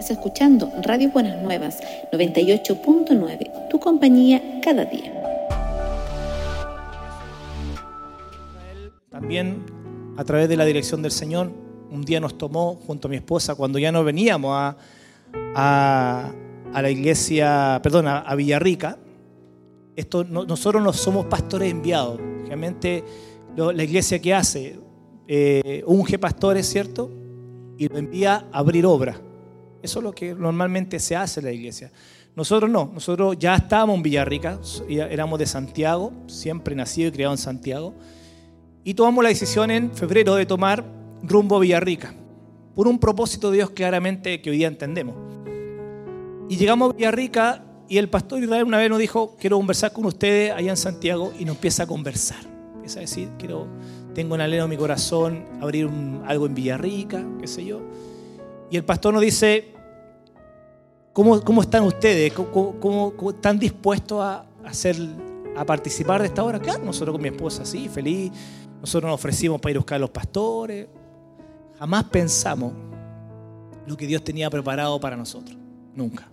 Estás 0.00 0.16
escuchando 0.16 0.72
Radio 0.82 1.10
Buenas 1.10 1.42
Nuevas 1.42 1.78
98.9, 2.10 3.68
tu 3.68 3.78
compañía 3.78 4.58
cada 4.64 4.86
día. 4.86 5.12
También 9.10 9.62
a 10.16 10.24
través 10.24 10.48
de 10.48 10.56
la 10.56 10.64
dirección 10.64 11.02
del 11.02 11.12
Señor, 11.12 11.52
un 11.90 12.02
día 12.02 12.18
nos 12.18 12.38
tomó 12.38 12.76
junto 12.76 13.08
a 13.08 13.10
mi 13.10 13.18
esposa 13.18 13.54
cuando 13.56 13.78
ya 13.78 13.92
no 13.92 14.02
veníamos 14.02 14.56
a, 14.56 14.74
a, 15.54 16.80
la 16.80 16.90
iglesia, 16.90 17.78
perdón, 17.82 18.08
a, 18.08 18.34
Villarrica. 18.34 18.96
Esto, 19.96 20.24
nosotros 20.24 20.82
no 20.82 20.94
somos 20.94 21.26
pastores 21.26 21.70
enviados. 21.70 22.18
Realmente 22.46 23.04
la 23.54 23.84
iglesia 23.84 24.18
que 24.18 24.32
hace, 24.32 24.80
eh, 25.28 25.82
unge 25.84 26.18
pastores, 26.18 26.66
¿cierto? 26.66 27.10
Y 27.76 27.86
lo 27.88 27.98
envía 27.98 28.46
a 28.50 28.60
abrir 28.60 28.86
obra. 28.86 29.20
Eso 29.82 29.98
es 30.00 30.04
lo 30.04 30.12
que 30.12 30.34
normalmente 30.34 30.98
se 30.98 31.16
hace 31.16 31.40
en 31.40 31.46
la 31.46 31.52
iglesia. 31.52 31.90
Nosotros 32.36 32.70
no, 32.70 32.90
nosotros 32.92 33.36
ya 33.38 33.56
estábamos 33.56 33.96
en 33.96 34.02
Villarrica, 34.02 34.58
éramos 34.88 35.38
de 35.38 35.46
Santiago, 35.46 36.12
siempre 36.26 36.74
nacido 36.74 37.08
y 37.08 37.12
criado 37.12 37.32
en 37.32 37.38
Santiago, 37.38 37.94
y 38.84 38.94
tomamos 38.94 39.24
la 39.24 39.30
decisión 39.30 39.70
en 39.70 39.92
febrero 39.92 40.36
de 40.36 40.46
tomar 40.46 40.84
rumbo 41.22 41.56
a 41.56 41.60
Villarrica, 41.60 42.14
por 42.74 42.86
un 42.86 42.98
propósito 42.98 43.50
de 43.50 43.58
Dios 43.58 43.70
claramente 43.70 44.40
que 44.40 44.50
hoy 44.50 44.58
día 44.58 44.68
entendemos. 44.68 45.16
Y 46.48 46.56
llegamos 46.56 46.90
a 46.90 46.96
Villarrica 46.96 47.64
y 47.88 47.98
el 47.98 48.08
pastor 48.08 48.42
Israel 48.42 48.64
una 48.64 48.78
vez 48.78 48.88
nos 48.88 49.00
dijo, 49.00 49.36
quiero 49.38 49.56
conversar 49.56 49.92
con 49.92 50.06
ustedes 50.06 50.52
allá 50.52 50.70
en 50.70 50.76
Santiago, 50.76 51.32
y 51.38 51.44
nos 51.44 51.56
empieza 51.56 51.82
a 51.82 51.86
conversar, 51.86 52.40
empieza 52.74 53.00
a 53.00 53.02
decir, 53.02 53.28
quiero, 53.38 53.66
tengo 54.14 54.36
en 54.36 54.68
mi 54.68 54.76
corazón 54.76 55.44
abrir 55.60 55.90
algo 56.26 56.46
en 56.46 56.54
Villarrica, 56.54 57.26
qué 57.40 57.48
sé 57.48 57.64
yo. 57.64 57.80
Y 58.70 58.76
el 58.76 58.84
pastor 58.84 59.12
nos 59.12 59.22
dice, 59.22 59.72
¿cómo, 61.12 61.40
cómo 61.42 61.62
están 61.62 61.84
ustedes? 61.84 62.32
¿Cómo, 62.32 63.14
están 63.30 63.58
dispuestos 63.58 64.22
a, 64.22 64.46
hacer, 64.64 64.96
a 65.56 65.64
participar 65.64 66.20
de 66.20 66.28
esta 66.28 66.44
obra? 66.44 66.60
Claro, 66.60 66.84
nosotros 66.84 67.14
con 67.14 67.22
mi 67.22 67.28
esposa, 67.28 67.64
sí, 67.64 67.88
feliz. 67.88 68.30
Nosotros 68.80 69.10
nos 69.10 69.16
ofrecimos 69.16 69.60
para 69.60 69.72
ir 69.72 69.76
a 69.76 69.80
buscar 69.80 69.96
a 69.96 69.98
los 69.98 70.10
pastores. 70.10 70.86
Jamás 71.78 72.04
pensamos 72.04 72.72
lo 73.86 73.96
que 73.96 74.06
Dios 74.06 74.22
tenía 74.22 74.48
preparado 74.48 75.00
para 75.00 75.16
nosotros. 75.16 75.56
Nunca. 75.94 76.28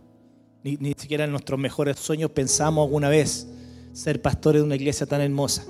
Ni, 0.64 0.78
ni 0.78 0.94
siquiera 0.94 1.24
en 1.24 1.32
nuestros 1.32 1.60
mejores 1.60 1.98
sueños 1.98 2.30
pensamos 2.32 2.86
alguna 2.86 3.10
vez 3.10 3.48
ser 3.94 4.22
pastores 4.22 4.62
de 4.62 4.66
una 4.66 4.76
iglesia 4.76 5.08
tan 5.08 5.22
hermosa. 5.22 5.66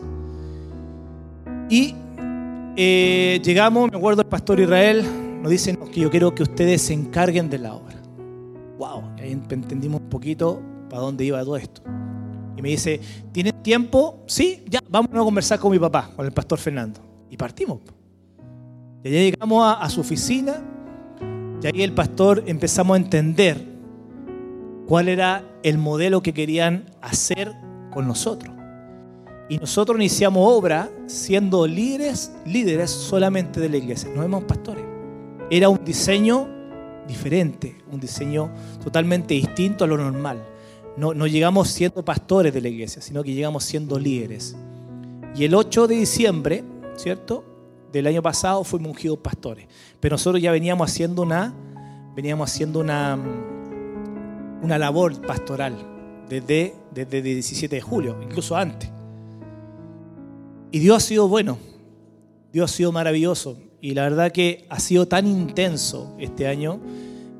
Y 1.69 1.95
eh, 2.75 3.41
llegamos, 3.43 3.89
me 3.91 3.97
acuerdo 3.97 4.21
el 4.21 4.27
pastor 4.27 4.59
Israel, 4.59 5.05
nos 5.41 5.51
dicen 5.51 5.77
que 5.77 6.01
yo 6.01 6.09
quiero 6.09 6.33
que 6.33 6.43
ustedes 6.43 6.81
se 6.81 6.93
encarguen 6.93 7.49
de 7.49 7.59
la 7.59 7.73
obra. 7.73 7.95
¡Wow! 8.77 9.03
Ahí 9.17 9.31
entendimos 9.31 10.01
un 10.01 10.09
poquito 10.09 10.61
para 10.89 11.01
dónde 11.01 11.25
iba 11.25 11.43
todo 11.43 11.57
esto. 11.57 11.81
Y 12.55 12.61
me 12.61 12.69
dice, 12.69 12.99
¿tienen 13.31 13.61
tiempo? 13.61 14.23
Sí, 14.25 14.63
ya, 14.67 14.79
vamos 14.89 15.11
a 15.13 15.19
conversar 15.19 15.59
con 15.59 15.71
mi 15.71 15.79
papá, 15.79 16.09
con 16.15 16.25
el 16.25 16.31
pastor 16.31 16.57
Fernando. 16.57 16.99
Y 17.29 17.37
partimos. 17.37 17.79
Y 19.03 19.09
allá 19.09 19.19
llegamos 19.19 19.77
a, 19.79 19.87
su 19.89 20.01
oficina 20.01 20.55
y 21.61 21.67
ahí 21.67 21.83
el 21.83 21.93
pastor 21.93 22.43
empezamos 22.47 22.95
a 22.95 22.97
entender 22.97 23.63
cuál 24.87 25.07
era 25.07 25.43
el 25.63 25.77
modelo 25.77 26.21
que 26.21 26.33
querían 26.33 26.85
hacer 27.01 27.53
con 27.91 28.07
nosotros. 28.07 28.53
Y 29.49 29.57
nosotros 29.57 29.97
iniciamos 29.97 30.43
obra 30.45 30.89
siendo 31.05 31.65
líderes, 31.67 32.33
líderes 32.45 32.89
solamente 32.89 33.59
de 33.59 33.69
la 33.69 33.77
iglesia, 33.77 34.09
no 34.13 34.23
somos 34.23 34.43
pastores. 34.43 34.83
Era 35.49 35.69
un 35.69 35.83
diseño 35.83 36.47
diferente, 37.07 37.77
un 37.91 37.99
diseño 37.99 38.51
totalmente 38.83 39.33
distinto 39.33 39.83
a 39.83 39.87
lo 39.87 39.97
normal. 39.97 40.43
No, 40.97 41.13
llegamos 41.27 41.69
siendo 41.69 42.03
pastores 42.03 42.53
de 42.53 42.59
la 42.59 42.69
iglesia, 42.69 43.01
sino 43.01 43.23
que 43.23 43.33
llegamos 43.33 43.63
siendo 43.63 43.99
líderes. 43.99 44.55
Y 45.35 45.45
el 45.45 45.53
8 45.53 45.87
de 45.87 45.95
diciembre, 45.95 46.63
¿cierto? 46.95 47.45
Del 47.93 48.07
año 48.07 48.21
pasado 48.23 48.63
fuimos 48.63 48.89
ungidos 48.89 49.19
pastores. 49.19 49.67
Pero 49.99 50.15
nosotros 50.15 50.41
ya 50.41 50.51
veníamos 50.51 50.89
haciendo 50.89 51.21
una, 51.21 51.53
veníamos 52.15 52.51
haciendo 52.51 52.79
una, 52.79 53.17
una 54.63 54.77
labor 54.79 55.21
pastoral 55.21 55.75
desde, 56.27 56.73
desde 56.91 57.19
el 57.19 57.23
17 57.23 57.75
de 57.75 57.81
julio, 57.81 58.17
incluso 58.21 58.57
antes. 58.57 58.89
Y 60.71 60.79
Dios 60.79 60.97
ha 60.97 60.99
sido 60.99 61.27
bueno, 61.27 61.57
Dios 62.51 62.71
ha 62.71 62.75
sido 62.75 62.91
maravilloso. 62.91 63.57
Y 63.79 63.93
la 63.93 64.03
verdad 64.03 64.31
que 64.31 64.65
ha 64.69 64.79
sido 64.79 65.07
tan 65.07 65.27
intenso 65.27 66.15
este 66.19 66.47
año 66.47 66.79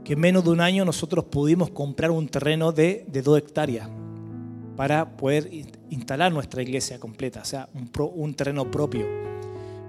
que 0.04 0.14
en 0.14 0.20
menos 0.20 0.44
de 0.44 0.52
un 0.52 0.62
año 0.62 0.86
nosotros 0.86 1.26
pudimos 1.26 1.70
comprar 1.72 2.12
un 2.12 2.30
terreno 2.30 2.72
de, 2.72 3.06
dos 3.24 3.38
hectáreas 3.38 3.90
para 4.76 5.18
poder 5.18 5.50
instalar 5.90 6.32
nuestra 6.32 6.62
iglesia 6.62 7.00
completa, 7.00 7.42
o 7.42 7.46
sea, 7.46 7.68
un, 7.74 7.92
un 8.16 8.34
terreno 8.34 8.70
propio. 8.70 9.06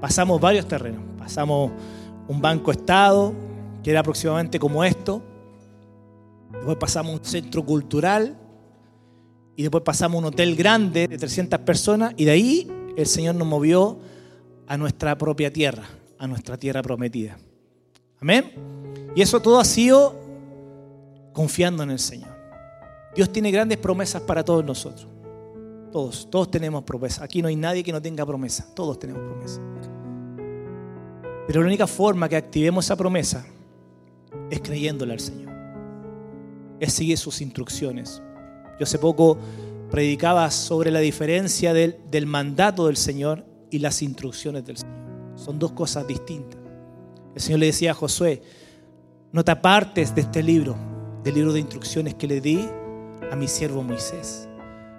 Pasamos 0.00 0.40
varios 0.40 0.66
terrenos, 0.66 1.02
pasamos 1.18 1.70
un 2.26 2.40
banco 2.40 2.72
estado, 2.72 3.34
que 3.82 3.90
era 3.90 4.00
aproximadamente 4.00 4.58
como 4.58 4.82
esto, 4.82 5.22
después 6.52 6.78
pasamos 6.78 7.20
un 7.20 7.24
centro 7.24 7.64
cultural, 7.64 8.36
y 9.54 9.62
después 9.62 9.82
pasamos 9.84 10.18
un 10.20 10.26
hotel 10.26 10.56
grande 10.56 11.06
de 11.06 11.18
300 11.18 11.60
personas, 11.60 12.14
y 12.16 12.24
de 12.24 12.30
ahí 12.30 12.70
el 12.96 13.06
Señor 13.06 13.34
nos 13.34 13.46
movió 13.46 13.98
a 14.66 14.76
nuestra 14.76 15.16
propia 15.18 15.52
tierra, 15.52 15.84
a 16.18 16.26
nuestra 16.26 16.56
tierra 16.56 16.82
prometida. 16.82 17.38
Amén. 18.20 18.52
Y 19.14 19.22
eso 19.22 19.40
todo 19.40 19.60
ha 19.60 19.64
sido 19.64 20.16
confiando 21.32 21.82
en 21.82 21.90
el 21.90 21.98
Señor. 21.98 22.36
Dios 23.14 23.32
tiene 23.32 23.50
grandes 23.50 23.78
promesas 23.78 24.22
para 24.22 24.44
todos 24.44 24.64
nosotros. 24.64 25.08
Todos, 25.92 26.28
todos 26.30 26.50
tenemos 26.50 26.84
promesas. 26.84 27.22
Aquí 27.22 27.40
no 27.40 27.48
hay 27.48 27.56
nadie 27.56 27.82
que 27.82 27.92
no 27.92 28.02
tenga 28.02 28.26
promesa. 28.26 28.66
Todos 28.74 28.98
tenemos 28.98 29.22
promesa. 29.22 29.60
Pero 31.46 31.62
la 31.62 31.66
única 31.66 31.86
forma 31.86 32.28
que 32.28 32.36
activemos 32.36 32.84
esa 32.84 32.96
promesa 32.96 33.46
es 34.50 34.60
creyéndole 34.60 35.14
al 35.14 35.20
Señor. 35.20 35.52
Es 36.78 36.92
seguir 36.92 37.16
sus 37.16 37.40
instrucciones. 37.40 38.22
Yo 38.78 38.84
hace 38.84 38.98
poco 38.98 39.38
predicaba 39.90 40.50
sobre 40.50 40.90
la 40.90 41.00
diferencia 41.00 41.72
del, 41.72 41.96
del 42.10 42.26
mandato 42.26 42.86
del 42.86 42.96
Señor 42.96 43.44
y 43.70 43.78
las 43.78 44.02
instrucciones 44.02 44.64
del 44.64 44.76
Señor. 44.76 44.87
Son 45.48 45.58
dos 45.58 45.72
cosas 45.72 46.06
distintas. 46.06 46.60
El 47.34 47.40
Señor 47.40 47.60
le 47.60 47.66
decía 47.66 47.92
a 47.92 47.94
Josué, 47.94 48.42
no 49.32 49.42
te 49.42 49.50
apartes 49.50 50.14
de 50.14 50.20
este 50.20 50.42
libro, 50.42 50.76
del 51.24 51.36
libro 51.36 51.54
de 51.54 51.60
instrucciones 51.60 52.16
que 52.16 52.26
le 52.26 52.42
di 52.42 52.68
a 53.32 53.34
mi 53.34 53.48
siervo 53.48 53.82
Moisés. 53.82 54.46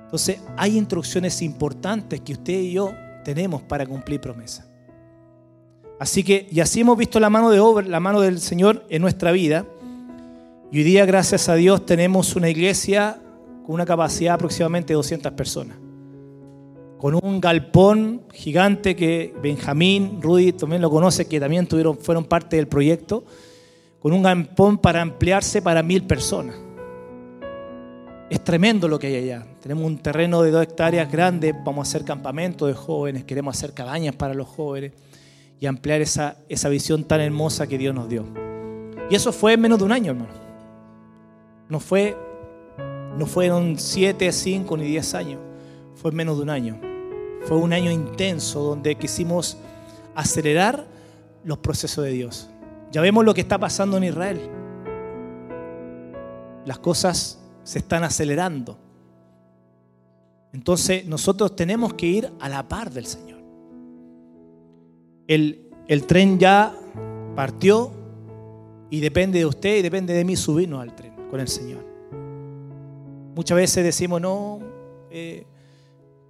Entonces, 0.06 0.42
hay 0.58 0.76
instrucciones 0.76 1.44
importantes 1.44 2.22
que 2.22 2.34
usted 2.34 2.62
y 2.62 2.72
yo 2.72 2.92
tenemos 3.24 3.62
para 3.62 3.86
cumplir 3.86 4.22
promesa. 4.22 4.66
Así 6.00 6.24
que, 6.24 6.48
y 6.50 6.62
así 6.62 6.82
hemos 6.82 6.98
visto 6.98 7.20
la 7.20 7.30
mano 7.30 7.52
de 7.52 7.60
obra, 7.60 7.86
la 7.88 8.00
mano 8.00 8.20
del 8.20 8.40
Señor 8.40 8.84
en 8.90 9.04
nuestra 9.04 9.32
vida. 9.32 9.68
Y 10.72 10.80
hoy 10.80 10.84
día, 10.84 11.06
gracias 11.06 11.48
a 11.48 11.54
Dios, 11.54 11.86
tenemos 11.86 12.36
una 12.36 12.50
iglesia 12.50 13.22
con 13.68 13.76
una 13.76 13.86
capacidad 13.86 14.34
aproximadamente 14.34 14.94
de 14.94 14.96
200 14.96 15.32
personas 15.34 15.78
con 17.00 17.16
un 17.16 17.40
galpón 17.40 18.24
gigante 18.34 18.94
que 18.94 19.34
Benjamín, 19.42 20.22
Rudy 20.22 20.52
también 20.52 20.82
lo 20.82 20.90
conoce, 20.90 21.30
que 21.30 21.40
también 21.40 21.66
tuvieron, 21.66 21.98
fueron 21.98 22.26
parte 22.26 22.58
del 22.58 22.68
proyecto, 22.68 23.24
con 24.02 24.12
un 24.12 24.22
galpón 24.22 24.78
para 24.78 25.02
ampliarse 25.02 25.62
para 25.62 25.82
mil 25.82 26.04
personas. 26.04 26.58
Es 28.30 28.44
tremendo 28.44 28.90
lo 28.90 29.00
que 29.00 29.08
hay 29.08 29.16
allá. 29.16 29.48
Tenemos 29.62 29.86
un 29.86 29.98
terreno 30.00 30.42
de 30.42 30.52
dos 30.52 30.62
hectáreas 30.62 31.10
grande, 31.10 31.54
vamos 31.54 31.88
a 31.88 31.90
hacer 31.90 32.04
campamentos 32.04 32.68
de 32.68 32.74
jóvenes, 32.74 33.24
queremos 33.24 33.56
hacer 33.56 33.74
cabañas 33.74 34.16
para 34.16 34.34
los 34.34 34.50
jóvenes 34.50 34.92
y 35.58 35.68
ampliar 35.68 36.02
esa, 36.02 36.36
esa 36.50 36.68
visión 36.68 37.06
tan 37.06 37.22
hermosa 37.22 37.66
que 37.66 37.78
Dios 37.78 37.96
nos 37.96 38.10
dio. 38.10 38.26
Y 39.10 39.16
eso 39.16 39.32
fue 39.32 39.54
en 39.54 39.62
menos 39.62 39.80
de 39.80 39.86
un 39.86 39.94
año, 39.94 40.12
hermano. 40.12 40.34
No 41.70 41.80
fue, 41.80 42.18
no 43.18 43.26
fueron 43.26 43.80
siete, 43.80 44.30
cinco 44.34 44.76
ni 44.76 44.84
diez 44.84 45.16
años. 45.16 45.40
Fue 45.96 46.12
en 46.12 46.18
menos 46.18 46.36
de 46.38 46.44
un 46.44 46.50
año. 46.50 46.89
Fue 47.46 47.58
un 47.58 47.74
año 47.74 47.92
intenso 47.92 48.62
donde 48.62 48.96
quisimos 48.96 49.58
acelerar 50.16 50.86
los 51.44 51.58
procesos 51.60 52.04
de 52.04 52.12
Dios. 52.12 52.50
Ya 52.92 53.02
vemos 53.02 53.24
lo 53.26 53.34
que 53.34 53.42
está 53.42 53.58
pasando 53.58 53.98
en 53.98 54.04
Israel. 54.06 54.40
Las 56.66 56.80
cosas 56.80 57.40
se 57.64 57.80
están 57.80 58.04
acelerando. 58.04 58.78
Entonces 60.52 61.06
nosotros 61.06 61.56
tenemos 61.56 61.94
que 61.94 62.08
ir 62.08 62.32
a 62.40 62.50
la 62.50 62.68
par 62.68 62.92
del 62.92 63.06
Señor. 63.06 63.40
El, 65.28 65.70
el 65.88 66.06
tren 66.08 66.40
ya 66.40 66.74
partió 67.36 67.92
y 68.90 69.00
depende 69.00 69.40
de 69.40 69.46
usted 69.46 69.78
y 69.78 69.82
depende 69.82 70.14
de 70.14 70.26
mí 70.26 70.36
subirnos 70.36 70.82
al 70.82 70.96
tren 70.96 71.14
con 71.30 71.40
el 71.40 71.48
Señor. 71.48 71.86
Muchas 73.36 73.56
veces 73.56 73.84
decimos, 73.84 74.20
no, 74.20 74.60
eh, 75.12 75.46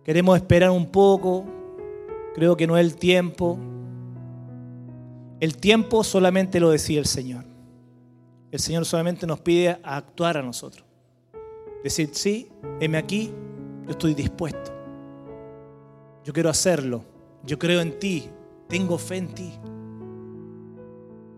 Queremos 0.04 0.36
esperar 0.38 0.72
un 0.72 0.88
poco. 0.88 1.46
Creo 2.36 2.56
que 2.56 2.68
no 2.68 2.78
es 2.78 2.86
el 2.86 2.96
tiempo. 2.96 3.60
El 5.40 5.58
tiempo 5.58 6.04
solamente 6.04 6.60
lo 6.60 6.70
decía 6.70 7.00
el 7.00 7.06
Señor. 7.06 7.46
el 8.52 8.60
Señor 8.60 8.86
solamente 8.86 9.28
nos 9.28 9.40
pide 9.40 9.80
a 9.84 9.98
actuar 9.98 10.38
a 10.38 10.42
nosotros. 10.42 10.86
Decir, 11.84 12.10
sí, 12.14 12.50
heme 12.80 12.98
aquí, 12.98 13.32
yo 13.86 13.92
estoy 13.92 14.14
dispuesto. 14.14 14.72
Yo 16.26 16.34
quiero 16.34 16.50
hacerlo. 16.50 17.06
Yo 17.44 17.58
creo 17.58 17.80
en 17.80 17.98
ti. 18.00 18.30
Tengo 18.68 18.98
fe 18.98 19.18
en 19.18 19.34
ti. 19.34 19.52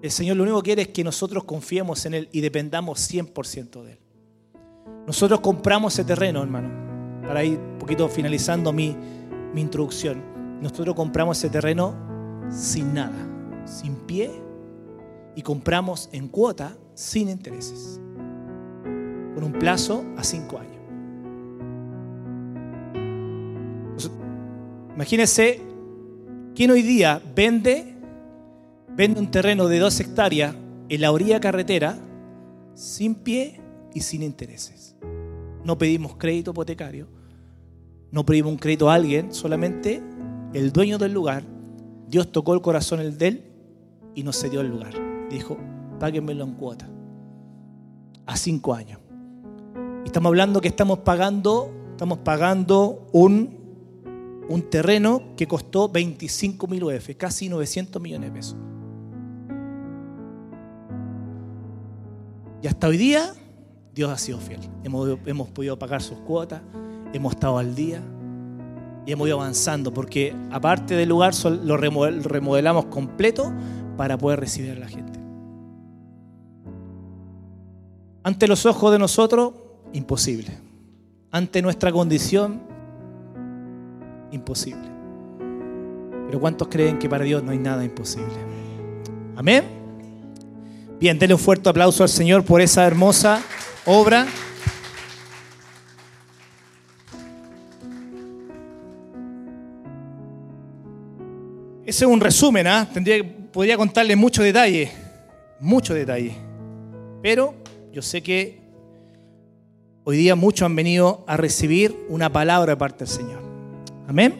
El 0.02 0.10
Señor 0.10 0.38
lo 0.38 0.44
único 0.44 0.62
que 0.62 0.70
quiere 0.70 0.82
es 0.82 0.88
que 0.88 1.04
nosotros 1.04 1.44
confiemos 1.44 2.06
en 2.06 2.16
Él 2.16 2.30
y 2.32 2.42
dependamos 2.42 3.00
100% 3.12 3.84
de 3.84 3.92
Él. 3.94 4.00
Nosotros 5.06 5.40
compramos 5.42 5.94
ese 5.94 6.04
terreno, 6.04 6.42
hermano, 6.42 6.70
para 7.32 7.46
ir 7.46 7.58
un 7.60 7.78
poquito 7.80 8.10
finalizando 8.10 8.74
mi, 8.74 8.94
mi 9.54 9.62
introducción. 9.62 10.22
Nosotros 10.62 10.94
compramos 10.94 11.38
ese 11.38 11.50
terreno 11.50 11.96
sin 12.50 12.94
nada, 12.94 13.16
sin 13.64 13.96
pie, 13.96 14.30
y 15.34 15.42
compramos 15.42 16.10
en 16.12 16.28
cuota 16.28 16.76
sin 16.94 17.30
intereses, 17.30 18.02
con 18.84 19.46
un 19.46 19.54
plazo 19.54 20.04
a 20.18 20.26
cinco 20.26 20.60
años. 20.60 20.76
Imagínense 24.94 25.62
quién 26.54 26.72
hoy 26.72 26.82
día 26.82 27.22
vende, 27.34 27.96
vende 28.90 29.22
un 29.22 29.32
terreno 29.32 29.70
de 29.70 29.80
dos 29.80 29.98
hectáreas 30.02 30.54
en 30.90 31.00
la 31.00 31.14
orilla 31.14 31.40
carretera 31.40 31.98
sin 32.74 33.16
pie 33.16 33.62
y 33.94 34.02
sin 34.02 34.22
intereses. 34.22 34.98
No 35.64 35.78
pedimos 35.78 36.18
crédito 36.18 36.52
hipotecario, 36.52 37.21
no 38.12 38.26
pedimos 38.26 38.52
un 38.52 38.58
crédito 38.58 38.90
a 38.90 38.96
alguien, 38.96 39.34
solamente 39.34 40.04
el 40.54 40.72
dueño 40.72 40.98
del 40.98 41.14
lugar, 41.14 41.44
Dios 42.08 42.32
tocó 42.32 42.54
el 42.54 42.62
corazón 42.62 43.00
de 43.18 43.28
él 43.28 43.44
y 44.16 44.24
nos 44.24 44.40
cedió 44.40 44.62
el 44.62 44.68
lugar. 44.68 44.94
Dijo, 45.30 45.58
páguenmelo 46.00 46.44
en 46.44 46.54
cuota. 46.54 46.90
A 48.26 48.36
cinco 48.36 48.74
años. 48.74 49.00
Estamos 50.06 50.30
hablando 50.30 50.60
que 50.60 50.68
estamos 50.68 51.00
pagando, 51.00 51.72
estamos 51.92 52.20
pagando 52.20 53.08
un, 53.14 53.58
un 54.50 54.62
terreno 54.70 55.22
que 55.38 55.48
costó 55.48 55.88
25 55.88 56.68
mil 56.68 56.84
UF, 56.84 57.16
casi 57.18 57.48
900 57.48 58.02
millones 58.02 58.30
de 58.30 58.36
pesos. 58.36 58.58
Y 62.62 62.68
hasta 62.68 62.88
hoy 62.88 62.98
día, 62.98 63.34
Dios 63.96 64.12
ha 64.12 64.18
sido 64.18 64.38
fiel. 64.38 64.60
Hemos, 64.84 65.18
hemos 65.26 65.50
podido 65.50 65.80
pagar 65.80 66.02
sus 66.02 66.20
cuotas, 66.20 66.62
hemos 67.14 67.34
estado 67.34 67.58
al 67.58 67.76
día 67.76 68.02
y 69.06 69.12
hemos 69.12 69.28
ido 69.28 69.40
avanzando, 69.40 69.94
porque 69.94 70.36
aparte 70.52 70.96
del 70.96 71.10
lugar 71.10 71.34
lo 71.64 71.78
remodelamos 71.78 72.86
completo 72.86 73.52
para 73.98 74.18
poder 74.18 74.40
recibir 74.40 74.72
a 74.72 74.76
la 74.76 74.88
gente. 74.88 75.20
Ante 78.24 78.48
los 78.48 78.66
ojos 78.66 78.92
de 78.92 79.00
nosotros, 79.00 79.54
imposible. 79.94 80.58
Ante 81.32 81.62
nuestra 81.62 81.92
condición, 81.92 82.62
imposible. 84.32 84.90
Pero 86.28 86.40
¿cuántos 86.40 86.68
creen 86.68 87.00
que 87.00 87.10
para 87.10 87.26
Dios 87.26 87.44
no 87.44 87.52
hay 87.52 87.58
nada 87.58 87.84
imposible? 87.84 88.36
Amén. 89.36 89.66
Bien, 91.00 91.18
denle 91.18 91.34
un 91.34 91.40
fuerte 91.40 91.68
aplauso 91.68 92.04
al 92.04 92.10
Señor 92.10 92.44
por 92.46 92.62
esa 92.62 92.86
hermosa 92.86 93.42
obra. 93.86 94.28
Ese 101.92 102.06
es 102.06 102.10
un 102.10 102.22
resumen, 102.22 102.68
¿ah? 102.68 102.88
podría 103.52 103.76
contarle 103.76 104.16
mucho 104.16 104.42
detalle, 104.42 104.90
mucho 105.60 105.94
detalle. 105.94 106.34
Pero 107.22 107.54
yo 107.92 108.02
sé 108.02 108.24
que 108.24 108.62
hoy 110.06 110.16
día 110.16 110.38
muchos 110.38 110.66
han 110.66 110.74
venido 110.74 111.26
a 111.28 111.36
recibir 111.36 111.94
una 112.08 112.32
palabra 112.32 112.72
de 112.72 112.78
parte 112.78 113.00
del 113.00 113.10
Señor. 113.10 113.42
Amén. 114.08 114.36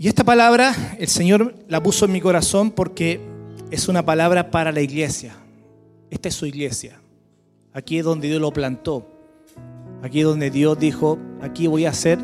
Y 0.00 0.08
esta 0.08 0.24
palabra 0.24 0.74
el 0.98 1.06
Señor 1.06 1.54
la 1.68 1.80
puso 1.80 2.06
en 2.06 2.10
mi 2.10 2.20
corazón 2.20 2.72
porque 2.72 3.20
es 3.70 3.86
una 3.86 4.04
palabra 4.04 4.50
para 4.50 4.72
la 4.72 4.80
iglesia. 4.80 5.36
Esta 6.10 6.28
es 6.28 6.34
su 6.34 6.44
iglesia. 6.44 6.98
Aquí 7.72 7.98
es 7.98 8.04
donde 8.04 8.26
Dios 8.26 8.40
lo 8.40 8.52
plantó. 8.52 9.06
Aquí 10.02 10.18
es 10.18 10.26
donde 10.26 10.50
Dios 10.50 10.76
dijo, 10.76 11.20
aquí 11.40 11.68
voy 11.68 11.86
a 11.86 11.90
hacer, 11.90 12.18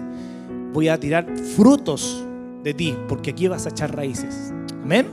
voy 0.73 0.89
a 0.89 0.99
tirar 0.99 1.25
frutos 1.55 2.25
ti, 2.75 2.97
porque 3.09 3.31
aquí 3.31 3.49
vas 3.49 3.67
a 3.67 3.71
echar 3.71 3.95
raíces. 3.95 4.53
Amén. 4.83 5.07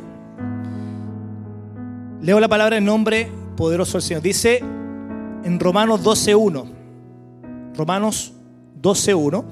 Leo 2.21 2.39
la 2.39 2.47
palabra 2.47 2.77
en 2.77 2.85
nombre 2.85 3.29
poderoso 3.55 3.93
del 3.93 4.01
Señor. 4.01 4.21
Dice 4.21 4.59
en 5.43 5.59
Romanos 5.59 6.03
12.1. 6.03 6.65
Romanos 7.75 8.33
12.1. 8.81 9.43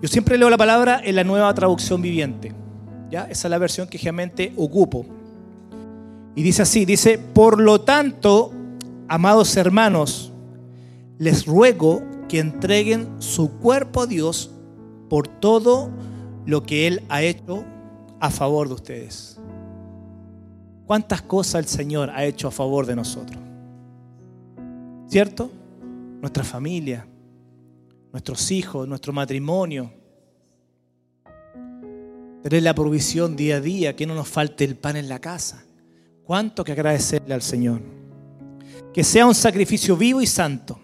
Yo 0.00 0.08
siempre 0.08 0.38
leo 0.38 0.48
la 0.48 0.56
palabra 0.56 1.00
en 1.04 1.16
la 1.16 1.24
nueva 1.24 1.52
traducción 1.54 2.00
viviente. 2.00 2.52
¿ya? 3.10 3.24
Esa 3.24 3.48
es 3.48 3.50
la 3.50 3.58
versión 3.58 3.88
que 3.88 3.98
generalmente 3.98 4.52
ocupo. 4.56 5.06
Y 6.34 6.42
dice 6.42 6.62
así, 6.62 6.84
dice, 6.84 7.18
por 7.18 7.60
lo 7.60 7.80
tanto, 7.80 8.52
amados 9.08 9.56
hermanos, 9.56 10.32
les 11.18 11.46
ruego 11.46 12.02
que 12.28 12.38
entreguen 12.38 13.08
su 13.18 13.58
cuerpo 13.58 14.02
a 14.02 14.06
Dios 14.06 14.50
por 15.08 15.26
todo 15.26 15.90
lo 16.48 16.62
que 16.62 16.86
Él 16.86 17.02
ha 17.10 17.20
hecho 17.22 17.62
a 18.20 18.30
favor 18.30 18.68
de 18.68 18.74
ustedes. 18.74 19.38
¿Cuántas 20.86 21.20
cosas 21.20 21.56
el 21.56 21.66
Señor 21.68 22.08
ha 22.08 22.24
hecho 22.24 22.48
a 22.48 22.50
favor 22.50 22.86
de 22.86 22.96
nosotros? 22.96 23.38
¿Cierto? 25.08 25.50
Nuestra 26.22 26.44
familia, 26.44 27.06
nuestros 28.12 28.50
hijos, 28.50 28.88
nuestro 28.88 29.12
matrimonio. 29.12 29.92
Tener 32.42 32.62
la 32.62 32.74
provisión 32.74 33.36
día 33.36 33.56
a 33.56 33.60
día, 33.60 33.94
que 33.94 34.06
no 34.06 34.14
nos 34.14 34.28
falte 34.28 34.64
el 34.64 34.74
pan 34.74 34.96
en 34.96 35.10
la 35.10 35.18
casa. 35.18 35.62
¿Cuánto 36.24 36.64
que 36.64 36.72
agradecerle 36.72 37.34
al 37.34 37.42
Señor? 37.42 37.82
Que 38.94 39.04
sea 39.04 39.26
un 39.26 39.34
sacrificio 39.34 39.98
vivo 39.98 40.22
y 40.22 40.26
santo. 40.26 40.80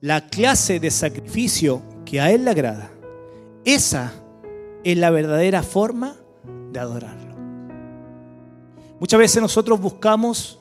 La 0.00 0.26
clase 0.26 0.80
de 0.80 0.90
sacrificio 0.90 1.82
que 2.04 2.20
a 2.20 2.32
Él 2.32 2.44
le 2.44 2.50
agrada. 2.50 2.90
Esa 3.64 4.25
es 4.86 4.98
la 4.98 5.10
verdadera 5.10 5.64
forma 5.64 6.14
de 6.72 6.78
adorarlo. 6.78 7.34
Muchas 9.00 9.18
veces 9.18 9.42
nosotros 9.42 9.80
buscamos 9.80 10.60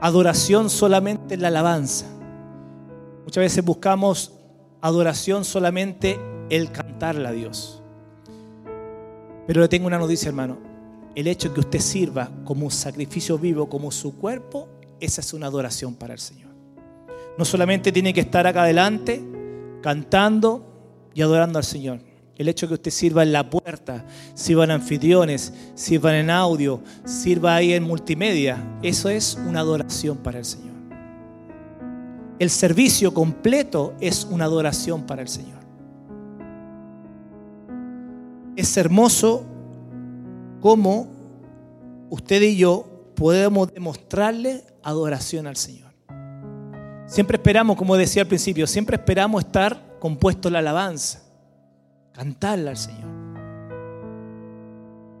adoración 0.00 0.70
solamente 0.70 1.34
en 1.34 1.42
la 1.42 1.48
alabanza. 1.48 2.06
Muchas 3.24 3.42
veces 3.42 3.64
buscamos 3.64 4.34
adoración 4.80 5.44
solamente 5.44 6.16
el 6.48 6.70
cantarle 6.70 7.26
a 7.26 7.32
Dios. 7.32 7.82
Pero 9.48 9.62
le 9.62 9.68
tengo 9.68 9.88
una 9.88 9.98
noticia, 9.98 10.28
hermano. 10.28 10.56
El 11.16 11.26
hecho 11.26 11.48
de 11.48 11.54
que 11.54 11.60
usted 11.60 11.80
sirva 11.80 12.30
como 12.44 12.66
un 12.66 12.70
sacrificio 12.70 13.36
vivo, 13.36 13.68
como 13.68 13.90
su 13.90 14.16
cuerpo, 14.16 14.68
esa 15.00 15.20
es 15.20 15.34
una 15.34 15.48
adoración 15.48 15.96
para 15.96 16.14
el 16.14 16.20
Señor. 16.20 16.52
No 17.36 17.44
solamente 17.44 17.90
tiene 17.90 18.14
que 18.14 18.20
estar 18.20 18.46
acá 18.46 18.62
adelante 18.62 19.24
cantando 19.82 21.10
y 21.14 21.22
adorando 21.22 21.58
al 21.58 21.64
Señor 21.64 22.13
el 22.36 22.48
hecho 22.48 22.66
de 22.66 22.70
que 22.70 22.74
usted 22.74 22.90
sirva 22.90 23.22
en 23.22 23.32
la 23.32 23.48
puerta, 23.48 24.04
sirva 24.34 24.64
en 24.64 24.72
anfitriones, 24.72 25.52
sirva 25.74 26.18
en 26.18 26.30
audio, 26.30 26.80
sirva 27.04 27.56
ahí 27.56 27.72
en 27.72 27.84
multimedia, 27.84 28.78
eso 28.82 29.08
es 29.08 29.38
una 29.46 29.60
adoración 29.60 30.18
para 30.18 30.38
el 30.38 30.44
Señor. 30.44 30.74
El 32.38 32.50
servicio 32.50 33.14
completo 33.14 33.94
es 34.00 34.26
una 34.28 34.46
adoración 34.46 35.06
para 35.06 35.22
el 35.22 35.28
Señor. 35.28 35.60
Es 38.56 38.76
hermoso 38.76 39.44
cómo 40.60 41.08
usted 42.10 42.42
y 42.42 42.56
yo 42.56 43.12
podemos 43.14 43.72
demostrarle 43.72 44.64
adoración 44.82 45.46
al 45.46 45.56
Señor. 45.56 45.92
Siempre 47.06 47.36
esperamos, 47.36 47.76
como 47.76 47.96
decía 47.96 48.22
al 48.22 48.28
principio, 48.28 48.66
siempre 48.66 48.96
esperamos 48.96 49.44
estar 49.44 49.98
compuesto 50.00 50.50
la 50.50 50.58
alabanza 50.58 51.23
cantarle 52.14 52.70
al 52.70 52.76
Señor. 52.76 53.12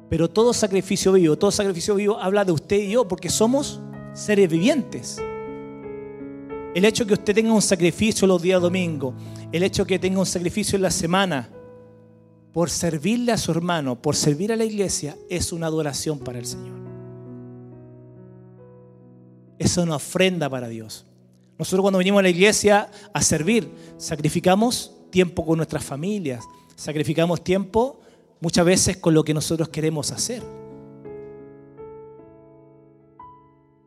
Pero 0.08 0.30
todo 0.30 0.54
sacrificio 0.54 1.12
vivo, 1.12 1.36
todo 1.36 1.50
sacrificio 1.50 1.96
vivo 1.96 2.18
habla 2.18 2.44
de 2.44 2.52
usted 2.52 2.76
y 2.76 2.90
yo 2.90 3.06
porque 3.06 3.28
somos 3.28 3.80
seres 4.14 4.48
vivientes. 4.48 5.20
El 6.74 6.84
hecho 6.84 7.04
que 7.04 7.14
usted 7.14 7.34
tenga 7.34 7.52
un 7.52 7.62
sacrificio 7.62 8.26
los 8.26 8.40
días 8.40 8.62
domingos, 8.62 9.14
el 9.52 9.62
hecho 9.62 9.84
que 9.84 9.98
tenga 9.98 10.20
un 10.20 10.26
sacrificio 10.26 10.76
en 10.76 10.82
la 10.82 10.90
semana, 10.90 11.48
por 12.52 12.70
servirle 12.70 13.32
a 13.32 13.38
su 13.38 13.50
hermano, 13.50 14.00
por 14.00 14.14
servir 14.14 14.52
a 14.52 14.56
la 14.56 14.64
iglesia, 14.64 15.16
es 15.28 15.52
una 15.52 15.66
adoración 15.66 16.20
para 16.20 16.38
el 16.38 16.46
Señor. 16.46 16.78
Es 19.58 19.76
una 19.76 19.96
ofrenda 19.96 20.48
para 20.48 20.68
Dios. 20.68 21.06
Nosotros 21.58 21.82
cuando 21.82 21.98
venimos 21.98 22.20
a 22.20 22.22
la 22.22 22.28
iglesia 22.28 22.88
a 23.12 23.22
servir, 23.22 23.68
sacrificamos 23.96 24.92
tiempo 25.10 25.44
con 25.44 25.56
nuestras 25.56 25.84
familias, 25.84 26.44
Sacrificamos 26.76 27.42
tiempo 27.42 28.00
muchas 28.40 28.64
veces 28.64 28.96
con 28.96 29.14
lo 29.14 29.24
que 29.24 29.34
nosotros 29.34 29.68
queremos 29.68 30.10
hacer. 30.10 30.42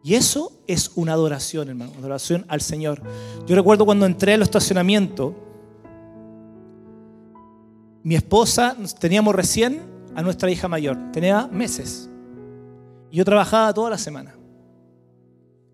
Y 0.04 0.16
eso 0.16 0.54
es 0.68 0.92
una 0.96 1.14
adoración, 1.14 1.68
hermano, 1.68 1.92
adoración 1.98 2.46
al 2.48 2.62
Señor. 2.62 3.02
Yo 3.46 3.56
recuerdo 3.56 3.86
cuando 3.86 4.06
entré 4.06 4.36
al 4.36 4.42
estacionamiento, 4.42 5.36
mi 8.04 8.16
esposa, 8.16 8.78
teníamos 9.00 9.36
recién 9.36 9.82
a 10.16 10.22
nuestra 10.22 10.50
hija 10.50 10.70
mayor, 10.70 10.98
tenía 11.12 11.48
meses. 11.48 12.10
Y 13.12 13.18
yo 13.18 13.26
trabajaba 13.26 13.74
toda 13.74 13.90
la 13.90 13.98
semana. 13.98 14.34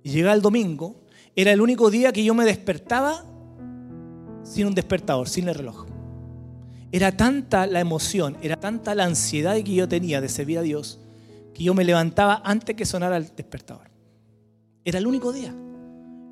Y 0.02 0.10
llegaba 0.10 0.34
el 0.34 0.42
domingo, 0.42 0.96
era 1.36 1.52
el 1.52 1.62
único 1.62 1.92
día 1.92 2.12
que 2.12 2.24
yo 2.24 2.34
me 2.34 2.44
despertaba 2.44 3.24
sin 4.44 4.66
un 4.66 4.74
despertador, 4.74 5.30
sin 5.30 5.48
el 5.48 5.56
reloj. 5.56 5.93
Era 6.94 7.12
tanta 7.12 7.66
la 7.66 7.80
emoción, 7.80 8.38
era 8.44 8.56
tanta 8.56 8.94
la 8.94 9.06
ansiedad 9.06 9.56
que 9.56 9.74
yo 9.74 9.90
tenía 9.90 10.22
de 10.22 10.30
servir 10.30 10.60
a 10.60 10.62
Dios, 10.62 11.00
que 11.52 11.64
yo 11.64 11.74
me 11.74 11.84
levantaba 11.84 12.44
antes 12.46 12.76
que 12.76 12.86
sonara 12.86 13.18
el 13.18 13.36
despertador. 13.36 13.90
Era 14.86 15.00
el 15.00 15.08
único 15.08 15.34
día. 15.34 15.52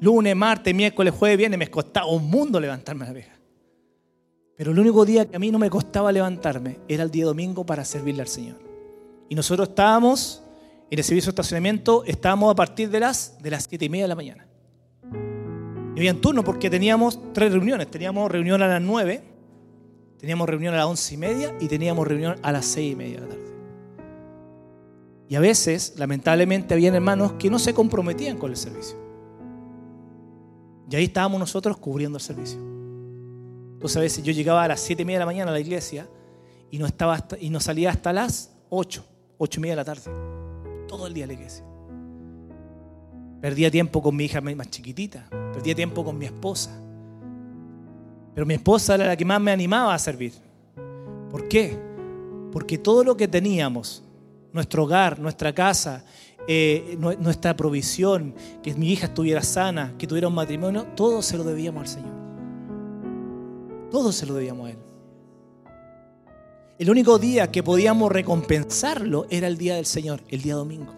Lunes, 0.01 0.35
martes, 0.35 0.75
miércoles, 0.75 1.15
jueves, 1.15 1.39
viernes, 1.39 1.57
me 1.57 1.67
costaba 1.67 2.05
un 2.05 2.29
mundo 2.29 2.59
levantarme 2.59 3.05
a 3.05 3.07
la 3.07 3.13
vieja. 3.13 3.39
Pero 4.55 4.71
el 4.71 4.77
único 4.77 5.03
día 5.03 5.27
que 5.27 5.35
a 5.35 5.39
mí 5.39 5.49
no 5.49 5.57
me 5.57 5.67
costaba 5.71 6.11
levantarme 6.11 6.77
era 6.87 7.01
el 7.01 7.09
día 7.09 7.25
domingo 7.25 7.65
para 7.65 7.83
servirle 7.83 8.21
al 8.21 8.27
Señor. 8.27 8.57
Y 9.29 9.33
nosotros 9.33 9.69
estábamos 9.69 10.43
en 10.91 10.99
el 10.99 11.03
servicio 11.03 11.31
de 11.31 11.31
estacionamiento, 11.31 12.03
estábamos 12.05 12.51
a 12.51 12.55
partir 12.55 12.87
de 12.91 12.99
las, 12.99 13.41
de 13.41 13.49
las 13.49 13.65
7 13.67 13.85
y 13.85 13.89
media 13.89 14.03
de 14.03 14.09
la 14.09 14.15
mañana. 14.15 14.47
Y 15.95 15.99
había 15.99 16.13
turno 16.21 16.43
porque 16.43 16.69
teníamos 16.69 17.19
tres 17.33 17.51
reuniones. 17.51 17.89
Teníamos 17.89 18.29
reunión 18.29 18.61
a 18.61 18.67
las 18.67 18.81
9, 18.81 19.30
teníamos 20.21 20.47
reunión 20.47 20.75
a 20.75 20.77
las 20.77 20.85
11 20.85 21.13
y 21.15 21.17
media 21.17 21.55
y 21.59 21.67
teníamos 21.67 22.07
reunión 22.07 22.35
a 22.43 22.51
las 22.51 22.65
6 22.67 22.93
y 22.93 22.95
media 22.95 23.15
de 23.15 23.21
la 23.21 23.27
tarde. 23.27 23.51
Y 25.27 25.35
a 25.35 25.39
veces, 25.39 25.95
lamentablemente, 25.97 26.75
habían 26.75 26.93
hermanos 26.93 27.33
que 27.33 27.49
no 27.49 27.57
se 27.57 27.73
comprometían 27.73 28.37
con 28.37 28.51
el 28.51 28.57
servicio. 28.57 28.97
Y 30.91 30.95
ahí 30.95 31.05
estábamos 31.05 31.39
nosotros 31.39 31.75
cubriendo 31.77 32.19
el 32.19 32.21
servicio. 32.21 32.59
Entonces 32.59 33.97
a 33.97 34.01
veces 34.01 34.23
yo 34.23 34.31
llegaba 34.31 34.63
a 34.63 34.67
las 34.67 34.79
7 34.81 35.01
y 35.01 35.05
media 35.05 35.17
de 35.17 35.21
la 35.21 35.25
mañana 35.25 35.49
a 35.49 35.53
la 35.55 35.59
iglesia 35.59 36.07
y 36.69 36.77
no, 36.77 36.85
estaba 36.85 37.25
y 37.39 37.49
no 37.49 37.59
salía 37.59 37.89
hasta 37.89 38.13
las 38.13 38.55
8, 38.69 39.03
8 39.39 39.59
y 39.59 39.61
media 39.61 39.71
de 39.71 39.77
la 39.77 39.85
tarde. 39.85 40.11
Todo 40.87 41.07
el 41.07 41.15
día 41.15 41.23
a 41.23 41.27
la 41.27 41.33
iglesia. 41.33 41.65
Perdía 43.41 43.71
tiempo 43.71 44.03
con 44.03 44.15
mi 44.15 44.25
hija 44.25 44.39
más 44.39 44.69
chiquitita, 44.69 45.27
perdía 45.51 45.73
tiempo 45.73 46.05
con 46.05 46.15
mi 46.15 46.25
esposa. 46.25 46.79
Pero 48.33 48.45
mi 48.45 48.53
esposa 48.53 48.95
era 48.95 49.07
la 49.07 49.17
que 49.17 49.25
más 49.25 49.41
me 49.41 49.51
animaba 49.51 49.93
a 49.93 49.99
servir. 49.99 50.33
¿Por 51.29 51.47
qué? 51.47 51.77
Porque 52.51 52.77
todo 52.77 53.03
lo 53.03 53.15
que 53.15 53.27
teníamos 53.27 54.03
nuestro 54.53 54.83
hogar, 54.83 55.19
nuestra 55.19 55.53
casa, 55.53 56.03
eh, 56.47 56.97
nuestra 57.19 57.55
provisión, 57.55 58.33
que 58.61 58.73
mi 58.73 58.91
hija 58.91 59.07
estuviera 59.07 59.41
sana, 59.41 59.93
que 59.97 60.07
tuviera 60.07 60.27
un 60.27 60.33
matrimonio, 60.33 60.87
todo 60.95 61.21
se 61.21 61.37
lo 61.37 61.43
debíamos 61.43 61.81
al 61.81 61.87
Señor. 61.87 62.21
Todo 63.89 64.11
se 64.11 64.25
lo 64.25 64.33
debíamos 64.33 64.67
a 64.67 64.71
Él. 64.71 64.77
El 66.79 66.89
único 66.89 67.19
día 67.19 67.51
que 67.51 67.61
podíamos 67.61 68.11
recompensarlo 68.11 69.27
era 69.29 69.47
el 69.47 69.57
día 69.57 69.75
del 69.75 69.85
Señor, 69.85 70.21
el 70.29 70.41
día 70.41 70.55
domingo. 70.55 70.93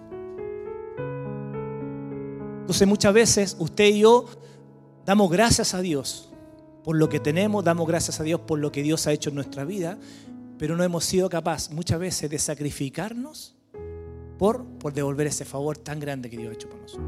Entonces 2.62 2.88
muchas 2.88 3.14
veces 3.14 3.58
usted 3.60 3.86
y 3.86 4.00
yo 4.00 4.26
damos 5.06 5.30
gracias 5.30 5.74
a 5.74 5.82
Dios 5.82 6.33
por 6.84 6.98
lo 6.98 7.10
que 7.10 7.20
tenemos, 7.20 7.64
damos 7.64 7.88
gracias 7.88 8.20
a 8.20 8.24
Dios 8.24 8.42
por 8.42 8.60
lo 8.60 8.72
que 8.72 8.84
Dios 8.84 9.08
ha 9.08 9.12
hecho 9.12 9.30
en 9.30 9.36
nuestra 9.36 9.64
vida, 9.64 9.98
pero 10.58 10.76
no 10.76 10.84
hemos 10.84 11.06
sido 11.06 11.30
capaces 11.30 11.72
muchas 11.72 12.00
veces 12.00 12.30
de 12.30 12.38
sacrificarnos 12.38 13.56
por, 14.38 14.66
por 14.66 14.94
devolver 14.94 15.28
ese 15.28 15.46
favor 15.46 15.78
tan 15.78 16.00
grande 16.00 16.30
que 16.30 16.38
Dios 16.38 16.52
ha 16.52 16.54
hecho 16.54 16.70
por 16.70 16.82
nosotros. 16.82 17.08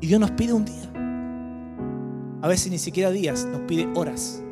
Y 0.00 0.06
Dios 0.06 0.20
nos 0.20 0.30
pide 0.32 0.52
un 0.52 0.64
día. 0.64 0.92
A 2.42 2.48
veces 2.48 2.70
ni 2.70 2.78
siquiera 2.78 3.10
días, 3.10 3.44
nos 3.46 3.62
pide 3.62 3.88
horas. 3.94 4.42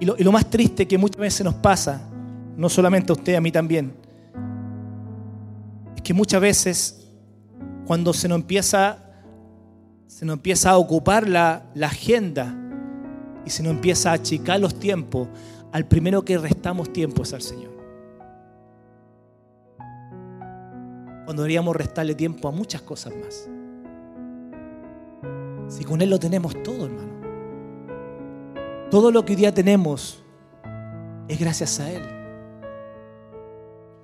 Y 0.00 0.04
lo, 0.04 0.16
y 0.18 0.24
lo 0.24 0.32
más 0.32 0.48
triste 0.50 0.86
que 0.86 0.98
muchas 0.98 1.20
veces 1.20 1.44
nos 1.44 1.54
pasa, 1.54 2.08
no 2.56 2.68
solamente 2.68 3.12
a 3.12 3.14
usted, 3.14 3.34
a 3.34 3.40
mí 3.40 3.50
también, 3.50 3.94
es 5.94 6.02
que 6.02 6.14
muchas 6.14 6.40
veces 6.40 7.06
cuando 7.86 8.12
se 8.12 8.28
nos 8.28 8.40
empieza, 8.40 9.05
se 10.16 10.24
nos 10.24 10.36
empieza 10.36 10.70
a 10.70 10.78
ocupar 10.78 11.28
la, 11.28 11.66
agenda 11.82 12.56
y 13.44 13.50
se 13.50 13.62
nos 13.62 13.72
empieza 13.72 14.12
a 14.12 14.14
achicar 14.14 14.58
los 14.58 14.78
tiempos, 14.78 15.28
al 15.72 15.84
primero 15.84 16.24
que 16.24 16.38
restamos 16.38 16.90
tiempo 16.90 17.22
es 17.22 17.34
al 17.34 17.42
Señor. 17.42 17.76
Cuando 21.26 21.42
deberíamos 21.42 21.76
restarle 21.76 22.14
tiempo 22.14 22.48
a 22.48 22.50
muchas 22.50 22.80
cosas 22.80 23.12
más. 23.14 23.46
Si 25.68 25.84
con 25.84 26.00
Él 26.00 26.08
lo 26.08 26.18
tenemos 26.18 26.62
todo, 26.62 26.86
hermano. 26.86 27.12
Todo 28.90 29.10
lo 29.10 29.22
que 29.22 29.34
hoy 29.34 29.36
día 29.36 29.52
tenemos 29.52 30.24
es 31.28 31.38
gracias 31.38 31.78
a 31.78 31.92
Él. 31.92 32.02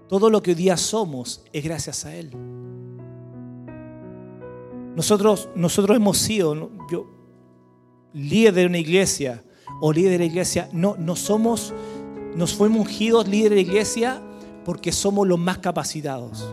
Todo 0.08 0.28
lo 0.28 0.42
que 0.42 0.50
hoy 0.50 0.56
día 0.56 0.76
somos 0.76 1.42
es 1.54 1.64
gracias 1.64 2.04
a 2.04 2.14
Él. 2.14 2.36
Nosotros, 4.96 5.48
nosotros 5.54 5.96
hemos 5.96 6.18
sido, 6.18 6.70
yo, 6.90 7.06
líder 8.12 8.54
de 8.54 8.66
una 8.66 8.78
iglesia, 8.78 9.42
o 9.80 9.92
líder 9.92 10.12
de 10.12 10.18
la 10.18 10.24
iglesia. 10.26 10.68
No, 10.72 10.96
no 10.98 11.16
somos, 11.16 11.74
nos 12.36 12.54
fuimos 12.54 12.80
ungidos 12.80 13.26
líder 13.26 13.50
de 13.50 13.56
la 13.56 13.62
iglesia 13.62 14.22
porque 14.64 14.92
somos 14.92 15.26
los 15.26 15.38
más 15.38 15.58
capacitados. 15.58 16.46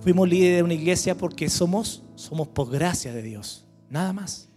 Fuimos 0.00 0.28
líder 0.28 0.56
de 0.56 0.62
una 0.62 0.74
iglesia 0.74 1.16
porque 1.16 1.48
somos, 1.48 2.02
somos 2.14 2.48
por 2.48 2.70
gracia 2.70 3.12
de 3.12 3.22
Dios. 3.22 3.66
Nada 3.88 4.12
más. 4.12 4.48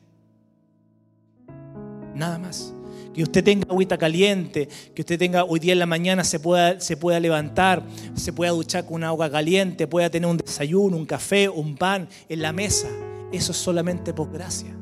Nada 2.16 2.38
más. 2.38 2.74
Que 3.14 3.24
usted 3.24 3.44
tenga 3.44 3.66
agüita 3.70 3.98
caliente, 3.98 4.68
que 4.96 5.02
usted 5.02 5.20
tenga 5.20 5.44
hoy 5.44 5.60
día 5.60 5.74
en 5.74 5.80
la 5.80 5.86
mañana 5.86 6.24
se 6.24 6.40
pueda, 6.40 6.80
se 6.80 6.98
pueda 6.98 7.20
levantar, 7.20 7.84
se 8.16 8.34
pueda 8.34 8.52
duchar 8.52 8.86
con 8.86 8.96
una 8.96 9.10
agua 9.10 9.30
caliente, 9.30 9.86
pueda 9.88 10.10
tener 10.10 10.30
un 10.30 10.38
desayuno, 10.38 10.98
un 10.98 11.06
café, 11.06 11.48
un 11.48 11.76
pan 11.76 12.08
en 12.28 12.42
la 12.42 12.52
mesa. 12.52 12.90
Eso 13.32 13.52
es 13.52 13.58
solamente 13.58 14.14
por 14.14 14.32
gracia. 14.32 14.76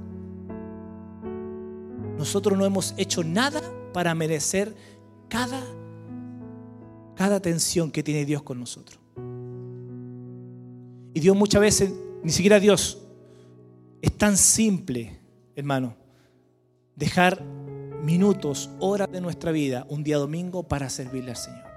Nosotros 2.17 2.57
no 2.57 2.65
hemos 2.65 2.93
hecho 2.97 3.23
nada 3.23 3.61
para 3.93 4.13
merecer 4.15 4.73
cada, 5.27 5.61
cada 7.15 7.37
atención 7.37 7.91
que 7.91 8.03
tiene 8.03 8.25
Dios 8.25 8.43
con 8.43 8.59
nosotros. 8.59 8.99
Y 11.13 11.19
Dios 11.19 11.35
muchas 11.35 11.61
veces, 11.61 11.91
ni 12.23 12.31
siquiera 12.31 12.59
Dios, 12.59 13.01
es 14.01 14.17
tan 14.17 14.37
simple, 14.37 15.19
hermano, 15.55 15.95
dejar 16.95 17.43
minutos, 18.01 18.69
horas 18.79 19.11
de 19.11 19.21
nuestra 19.21 19.51
vida, 19.51 19.85
un 19.89 20.03
día 20.03 20.17
domingo, 20.17 20.63
para 20.63 20.89
servirle 20.89 21.31
al 21.31 21.37
Señor. 21.37 21.71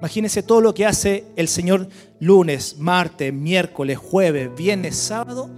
Imagínense 0.00 0.42
todo 0.42 0.62
lo 0.62 0.72
que 0.72 0.86
hace 0.86 1.26
el 1.36 1.46
Señor 1.46 1.86
lunes, 2.20 2.78
martes, 2.78 3.34
miércoles, 3.34 3.98
jueves, 3.98 4.50
viernes, 4.56 4.96
sábado 4.96 5.50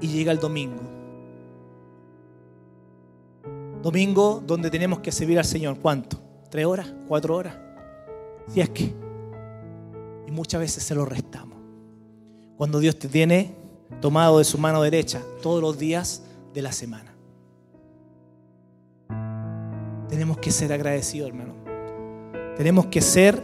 y 0.00 0.06
llega 0.06 0.30
el 0.30 0.38
domingo. 0.38 0.80
Domingo 3.82 4.42
donde 4.46 4.70
tenemos 4.70 5.00
que 5.00 5.10
servir 5.10 5.38
al 5.38 5.44
Señor. 5.44 5.78
¿Cuánto? 5.80 6.20
¿Tres 6.50 6.66
horas? 6.66 6.92
¿Cuatro 7.08 7.34
horas? 7.34 7.56
Si 8.46 8.60
es 8.60 8.68
que. 8.70 8.94
Y 10.28 10.30
muchas 10.30 10.60
veces 10.60 10.84
se 10.84 10.94
lo 10.94 11.04
restamos. 11.04 11.58
Cuando 12.56 12.78
Dios 12.78 12.96
te 12.96 13.08
tiene 13.08 13.56
tomado 14.00 14.38
de 14.38 14.44
su 14.44 14.56
mano 14.58 14.82
derecha 14.82 15.20
todos 15.42 15.60
los 15.60 15.78
días 15.78 16.22
de 16.54 16.62
la 16.62 16.70
semana. 16.70 17.09
Tenemos 20.20 20.36
que 20.36 20.50
ser 20.50 20.70
agradecidos, 20.70 21.30
hermano. 21.30 21.54
Tenemos 22.54 22.84
que 22.88 23.00
ser, 23.00 23.42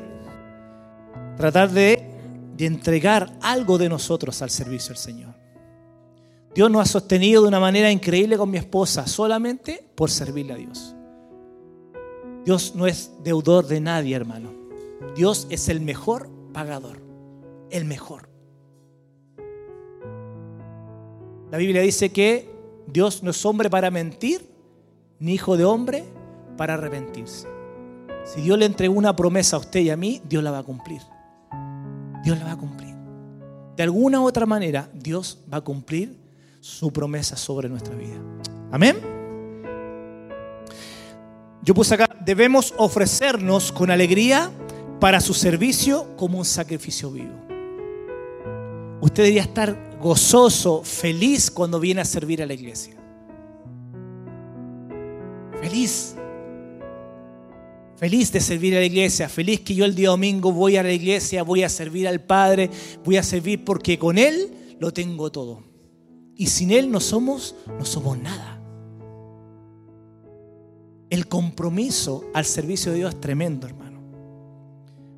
tratar 1.35 1.71
de, 1.71 2.07
de 2.55 2.67
entregar 2.67 3.33
algo 3.41 3.79
de 3.79 3.89
nosotros 3.89 4.43
al 4.43 4.51
servicio 4.51 4.91
del 4.91 4.99
Señor. 4.99 5.35
Dios 6.55 6.71
nos 6.71 6.83
ha 6.83 6.85
sostenido 6.85 7.41
de 7.41 7.49
una 7.49 7.61
manera 7.61 7.91
increíble 7.91 8.37
con 8.37 8.51
mi 8.51 8.59
esposa 8.59 9.07
solamente 9.07 9.89
por 9.95 10.11
servirle 10.11 10.53
a 10.53 10.57
Dios. 10.57 10.95
Dios 12.45 12.75
no 12.75 12.87
es 12.87 13.11
deudor 13.25 13.67
de 13.67 13.81
nadie, 13.81 14.15
hermano. 14.15 14.53
Dios 15.17 15.47
es 15.49 15.71
el 15.71 15.81
mejor 15.81 16.29
pagador, 16.53 17.01
el 17.71 17.87
mejor. 17.87 18.29
La 21.51 21.57
Biblia 21.57 21.81
dice 21.81 22.13
que 22.13 22.51
Dios 22.87 23.23
no 23.23 23.31
es 23.31 23.47
hombre 23.47 23.71
para 23.71 23.91
mentir, 23.91 24.47
ni 25.19 25.33
hijo 25.33 25.57
de 25.57 25.65
hombre 25.65 26.05
para 26.57 26.75
arrepentirse. 26.75 27.47
Si 28.25 28.41
Dios 28.41 28.59
le 28.59 28.67
entregó 28.67 28.95
una 28.95 29.15
promesa 29.15 29.57
a 29.57 29.61
usted 29.61 29.81
y 29.81 29.91
a 29.91 29.97
mí, 29.97 30.21
Dios 30.29 30.43
la 30.43 30.51
va 30.51 30.59
a 30.59 30.63
cumplir. 30.63 31.01
Dios 32.25 32.39
la 32.39 32.45
va 32.45 32.53
a 32.53 32.57
cumplir. 32.57 32.95
De 33.77 33.83
alguna 33.83 34.21
u 34.21 34.25
otra 34.25 34.47
manera, 34.47 34.89
Dios 34.93 35.39
va 35.53 35.59
a 35.59 35.61
cumplir 35.61 36.19
su 36.61 36.93
promesa 36.93 37.37
sobre 37.37 37.69
nuestra 37.69 37.95
vida. 37.95 38.17
Amén. 38.73 38.97
Yo 41.63 41.75
puse 41.75 41.95
acá, 41.95 42.09
debemos 42.25 42.75
ofrecernos 42.79 43.71
con 43.71 43.91
alegría 43.91 44.51
para 44.99 45.21
su 45.21 45.35
servicio 45.35 46.17
como 46.17 46.39
un 46.39 46.45
sacrificio 46.45 47.11
vivo. 47.11 47.35
Usted 49.01 49.25
debería 49.25 49.43
estar 49.43 49.99
gozoso, 50.01 50.83
feliz 50.83 51.51
cuando 51.51 51.79
viene 51.79 52.01
a 52.01 52.05
servir 52.05 52.43
a 52.43 52.47
la 52.47 52.55
iglesia. 52.55 52.95
Feliz. 55.61 56.17
Feliz 57.97 58.31
de 58.31 58.41
servir 58.41 58.77
a 58.77 58.81
la 58.81 58.85
iglesia, 58.85 59.27
feliz 59.29 59.61
que 59.61 59.75
yo 59.75 59.87
el 59.87 59.95
día 59.95 60.11
domingo 60.11 60.53
voy 60.53 60.77
a 60.77 60.83
la 60.83 60.93
iglesia, 60.93 61.43
voy 61.43 61.63
a 61.63 61.69
servir 61.71 62.07
al 62.07 62.21
Padre, 62.21 62.71
voy 63.03 63.17
a 63.17 63.23
servir 63.23 63.65
porque 63.65 63.99
con 63.99 64.19
Él 64.19 64.77
lo 64.79 64.93
tengo 64.93 65.33
todo. 65.33 65.63
Y 66.37 66.49
sin 66.49 66.73
Él 66.73 66.91
no 66.91 67.01
somos, 67.01 67.55
no 67.79 67.87
somos 67.87 68.19
nada. 68.19 68.61
El 71.09 71.27
compromiso 71.27 72.25
al 72.35 72.45
servicio 72.45 72.93
de 72.93 72.99
Dios 72.99 73.15
es 73.15 73.21
tremendo, 73.21 73.67
hermano. 73.67 74.03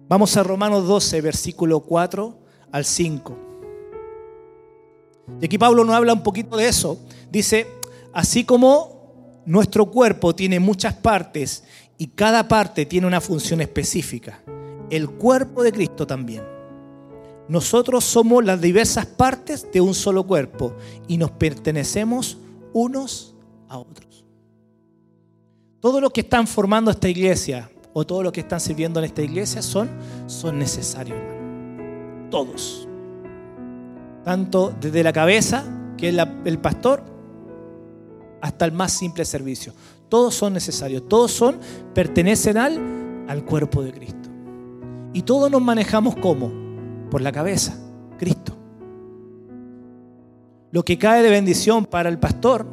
Vamos 0.09 0.37
a 0.37 0.45
Romanos 0.45 0.87
12, 0.87 1.21
versículo 1.21 1.81
4 1.81 2.39
al 2.71 2.85
5. 2.85 3.39
Y 5.41 5.45
aquí 5.47 5.59
Pablo 5.59 5.85
nos 5.85 5.97
habla 5.97 6.13
un 6.13 6.23
poquito 6.23 6.57
de 6.57 6.69
eso. 6.69 7.01
Dice, 7.31 7.67
así 8.13 8.45
como 8.45 9.43
nuestro 9.47 9.87
cuerpo 9.87 10.35
tiene 10.35 10.61
muchas 10.61 10.95
partes 10.95 11.65
y 11.99 12.07
cada 12.07 12.47
parte 12.47 12.87
tiene 12.87 13.07
una 13.07 13.21
función 13.21 13.61
específica. 13.61 14.41
El 14.89 15.11
cuerpo 15.11 15.63
de 15.63 15.73
Cristo 15.73 16.07
también. 16.07 16.43
Nosotros 17.49 18.05
somos 18.05 18.45
las 18.45 18.61
diversas 18.61 19.07
partes 19.07 19.71
de 19.73 19.81
un 19.81 19.95
solo 19.95 20.25
cuerpo 20.25 20.77
y 21.09 21.19
nos 21.19 21.33
pertenecemos 21.33 22.39
unos 22.73 23.35
a 23.69 23.79
otros. 23.79 24.25
Todos 25.81 26.01
los 26.01 26.13
que 26.13 26.21
están 26.21 26.47
formando 26.47 26.91
esta 26.91 27.09
iglesia 27.09 27.71
o 27.93 28.07
todos 28.07 28.23
los 28.23 28.33
que 28.33 28.41
están 28.41 28.61
sirviendo 28.61 29.01
en 29.01 29.07
esta 29.07 29.23
iglesia 29.23 29.63
son, 29.63 29.89
son 30.27 30.59
necesarios, 30.59 31.19
hermano. 31.19 32.31
Todos. 32.31 32.87
Tanto 34.25 34.75
desde 34.81 35.03
la 35.03 35.13
cabeza, 35.13 35.65
que 35.97 36.11
es 36.11 36.17
el 36.45 36.59
pastor, 36.59 37.03
hasta 38.41 38.65
el 38.67 38.73
más 38.73 38.93
simple 38.93 39.25
servicio. 39.25 39.73
Todos 40.09 40.35
son 40.35 40.55
necesarios, 40.55 41.09
todos 41.09 41.33
son, 41.33 41.59
pertenecen 41.95 42.57
al, 42.57 43.27
al 43.29 43.45
cuerpo 43.45 43.83
de 43.83 43.93
Cristo. 43.93 44.29
Y 45.13 45.23
todos 45.23 45.51
nos 45.51 45.63
manejamos 45.63 46.17
como? 46.17 46.51
Por 47.11 47.21
la 47.21 47.33
cabeza, 47.33 47.79
Cristo. 48.19 48.55
Lo 50.71 50.85
que 50.85 50.99
cae 50.99 51.23
de 51.23 51.31
bendición 51.31 51.87
para 51.87 52.09
el 52.09 52.19
pastor, 52.19 52.67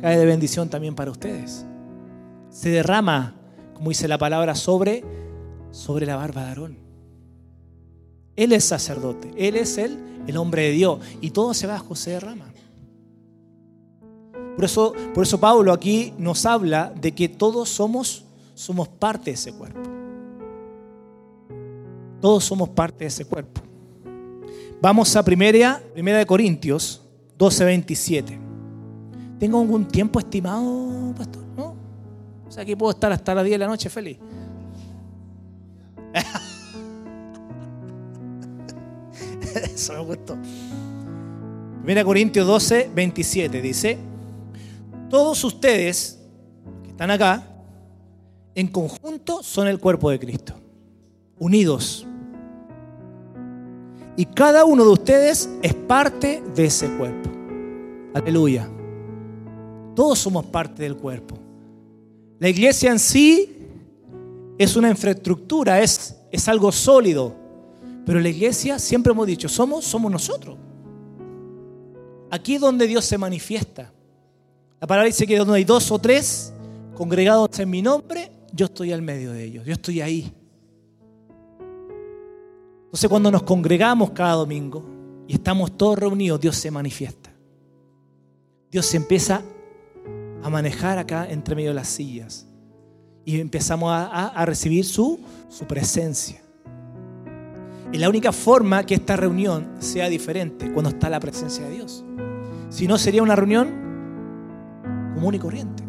cae 0.00 0.18
de 0.18 0.26
bendición 0.26 0.68
también 0.68 0.94
para 0.94 1.10
ustedes. 1.10 1.64
Se 2.50 2.70
derrama, 2.70 3.34
como 3.74 3.90
dice 3.90 4.08
la 4.08 4.18
palabra, 4.18 4.54
sobre, 4.54 5.04
sobre 5.70 6.06
la 6.06 6.16
barba 6.16 6.42
de 6.42 6.48
Aarón. 6.48 6.78
Él 8.34 8.52
es 8.52 8.64
sacerdote, 8.64 9.32
Él 9.36 9.56
es 9.56 9.78
el, 9.78 9.98
el 10.26 10.36
hombre 10.36 10.62
de 10.62 10.70
Dios, 10.72 11.00
y 11.20 11.30
todo 11.30 11.54
se 11.54 11.66
bajo 11.66 11.94
se 11.94 12.10
derrama. 12.10 12.52
Por 14.56 14.64
eso, 14.64 14.94
por 15.14 15.22
eso 15.22 15.38
Pablo 15.38 15.72
aquí 15.72 16.14
nos 16.18 16.46
habla 16.46 16.92
de 16.98 17.12
que 17.12 17.28
todos 17.28 17.68
somos, 17.68 18.24
somos 18.54 18.88
parte 18.88 19.30
de 19.30 19.34
ese 19.34 19.52
cuerpo. 19.52 19.80
Todos 22.22 22.44
somos 22.44 22.70
parte 22.70 23.04
de 23.04 23.08
ese 23.08 23.26
cuerpo. 23.26 23.60
Vamos 24.80 25.14
a 25.14 25.22
primera, 25.22 25.82
primera 25.92 26.18
de 26.18 26.26
Corintios 26.26 27.02
12:27. 27.38 28.38
¿Tengo 29.38 29.60
algún 29.60 29.86
tiempo 29.86 30.18
estimado, 30.18 31.14
pastor? 31.14 31.42
¿No? 31.54 31.76
O 32.48 32.50
sea, 32.50 32.62
aquí 32.62 32.74
puedo 32.74 32.92
estar 32.92 33.12
hasta 33.12 33.34
las 33.34 33.44
10 33.44 33.54
de 33.54 33.58
la 33.58 33.66
noche 33.66 33.90
feliz. 33.90 34.16
Eso 39.74 39.92
me 39.92 40.00
gustó. 40.00 40.38
Primera 41.82 42.04
Corintios 42.04 42.46
12, 42.46 42.90
27 42.94 43.60
dice, 43.60 43.98
todos 45.16 45.42
ustedes 45.44 46.18
que 46.82 46.90
están 46.90 47.10
acá, 47.10 47.42
en 48.54 48.68
conjunto, 48.68 49.42
son 49.42 49.66
el 49.66 49.78
cuerpo 49.78 50.10
de 50.10 50.18
Cristo, 50.18 50.52
unidos. 51.38 52.06
Y 54.14 54.26
cada 54.26 54.66
uno 54.66 54.84
de 54.84 54.90
ustedes 54.90 55.48
es 55.62 55.72
parte 55.72 56.42
de 56.54 56.66
ese 56.66 56.94
cuerpo. 56.98 57.30
Aleluya. 58.12 58.68
Todos 59.94 60.18
somos 60.18 60.44
parte 60.44 60.82
del 60.82 60.98
cuerpo. 60.98 61.38
La 62.38 62.50
iglesia 62.50 62.90
en 62.90 62.98
sí 62.98 63.56
es 64.58 64.76
una 64.76 64.90
infraestructura, 64.90 65.80
es, 65.80 66.14
es 66.30 66.46
algo 66.46 66.70
sólido. 66.70 67.34
Pero 68.04 68.20
la 68.20 68.28
iglesia, 68.28 68.78
siempre 68.78 69.12
hemos 69.12 69.26
dicho, 69.26 69.48
somos, 69.48 69.86
somos 69.86 70.12
nosotros. 70.12 70.58
Aquí 72.30 72.56
es 72.56 72.60
donde 72.60 72.86
Dios 72.86 73.06
se 73.06 73.16
manifiesta. 73.16 73.94
La 74.80 74.86
palabra 74.86 75.06
dice 75.06 75.26
que 75.26 75.38
donde 75.38 75.54
hay 75.54 75.64
dos 75.64 75.90
o 75.90 75.98
tres 75.98 76.52
congregados 76.94 77.58
en 77.58 77.70
mi 77.70 77.80
nombre, 77.80 78.30
yo 78.52 78.66
estoy 78.66 78.92
al 78.92 79.02
medio 79.02 79.32
de 79.32 79.44
ellos, 79.44 79.64
yo 79.64 79.72
estoy 79.72 80.00
ahí. 80.00 80.32
Entonces 82.84 83.08
cuando 83.08 83.30
nos 83.30 83.42
congregamos 83.42 84.10
cada 84.10 84.34
domingo 84.34 84.84
y 85.26 85.34
estamos 85.34 85.76
todos 85.76 85.98
reunidos, 85.98 86.40
Dios 86.40 86.56
se 86.56 86.70
manifiesta. 86.70 87.30
Dios 88.70 88.84
se 88.84 88.98
empieza 88.98 89.42
a 90.42 90.50
manejar 90.50 90.98
acá 90.98 91.26
entre 91.28 91.54
medio 91.54 91.70
de 91.70 91.74
las 91.74 91.88
sillas 91.88 92.46
y 93.24 93.40
empezamos 93.40 93.90
a, 93.92 94.44
recibir 94.44 94.84
su, 94.84 95.18
su 95.48 95.64
presencia. 95.64 96.40
Y 97.92 97.98
la 97.98 98.08
única 98.08 98.30
forma 98.30 98.84
que 98.84 98.94
esta 98.94 99.16
reunión 99.16 99.76
sea 99.78 100.08
diferente 100.08 100.70
cuando 100.72 100.90
está 100.90 101.08
la 101.08 101.18
presencia 101.18 101.64
de 101.64 101.70
Dios. 101.70 102.04
Si 102.68 102.86
no, 102.86 102.98
sería 102.98 103.22
una 103.22 103.36
reunión 103.36 103.85
común 105.16 105.34
y 105.34 105.38
corriente. 105.38 105.82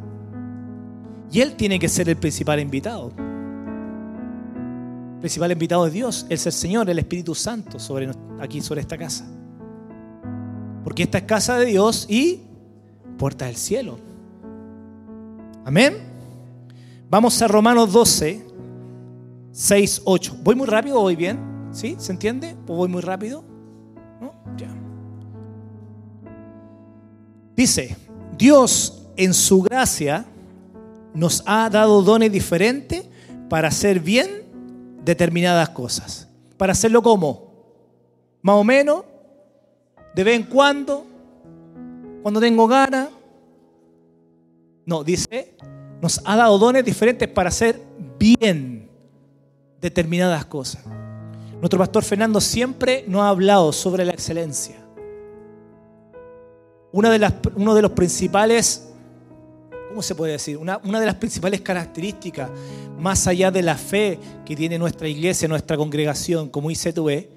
Y 1.30 1.42
Él 1.42 1.58
tiene 1.58 1.78
que 1.78 1.90
ser 1.90 2.08
el 2.08 2.16
principal 2.16 2.62
invitado. 2.62 3.12
El 5.16 5.20
principal 5.20 5.52
invitado 5.52 5.86
es 5.86 5.92
Dios, 5.92 6.26
es 6.30 6.46
el 6.46 6.54
Señor, 6.54 6.90
el 6.90 6.98
Espíritu 6.98 7.36
Santo 7.36 7.78
sobre, 7.78 8.10
aquí 8.40 8.62
sobre 8.62 8.80
esta 8.80 8.98
casa. 8.98 9.28
Porque 10.82 11.04
esta 11.04 11.18
es 11.18 11.26
casa 11.26 11.58
de 11.58 11.66
Dios 11.66 12.06
y 12.10 12.44
puerta 13.18 13.48
del 13.48 13.58
cielo. 13.58 14.00
Amén. 15.66 15.98
Vamos 17.10 17.42
a 17.42 17.50
Romanos 17.50 17.92
12, 17.92 18.46
6, 19.52 20.04
8. 20.06 20.38
¿Voy 20.42 20.56
muy 20.56 20.68
rápido 20.68 21.00
o 21.00 21.02
voy 21.02 21.18
bien? 21.18 21.38
¿Sí? 21.72 21.98
¿Se 22.00 22.14
entiende? 22.14 22.56
¿O 22.66 22.76
voy 22.76 22.88
muy 22.88 23.02
rápido? 23.02 23.44
¿No? 24.22 24.32
Ya. 24.56 24.74
Dice, 27.58 27.98
Dios 28.38 28.97
en 29.18 29.34
su 29.34 29.62
gracia 29.62 30.26
nos 31.14 31.44
ha 31.46 31.70
dado 31.70 32.02
dones 32.04 32.32
diferentes 32.32 33.06
para 33.50 33.68
hacer 33.70 34.00
bien 34.00 34.44
determinadas 35.04 35.70
cosas. 35.70 36.28
Para 36.58 36.74
hacerlo 36.74 37.02
como, 37.02 37.52
más 38.42 38.56
o 38.56 38.64
menos, 38.64 39.04
de 40.16 40.24
vez 40.24 40.36
en 40.36 40.44
cuando, 40.44 41.06
cuando 42.22 42.40
tengo 42.40 42.68
ganas. 42.68 43.10
No, 44.86 45.04
dice, 45.04 45.56
nos 46.02 46.22
ha 46.24 46.36
dado 46.36 46.58
dones 46.58 46.86
diferentes 46.86 47.28
para 47.28 47.50
hacer 47.50 47.82
bien 48.20 48.90
determinadas 49.82 50.46
cosas. 50.46 50.84
Nuestro 51.60 51.80
pastor 51.80 52.04
Fernando 52.04 52.40
siempre 52.40 53.04
nos 53.08 53.22
ha 53.22 53.30
hablado 53.30 53.74
sobre 53.74 54.06
la 54.06 54.12
excelencia. 54.12 54.76
Uno 56.92 57.10
de 57.10 57.82
los 57.82 57.92
principales 57.92 58.88
¿cómo 59.98 60.04
se 60.04 60.14
puede 60.14 60.34
decir? 60.34 60.58
Una, 60.58 60.78
de 60.78 61.06
las 61.08 61.16
principales 61.16 61.62
características, 61.62 62.52
más 63.00 63.26
allá 63.26 63.50
de 63.50 63.64
la 63.64 63.76
fe 63.76 64.20
que 64.46 64.56
tiene 64.56 64.78
nuestra 64.78 65.08
iglesia, 65.08 65.48
nuestra 65.48 65.76
congregación, 65.76 66.50
como 66.50 66.70
ICTV, 66.70 67.28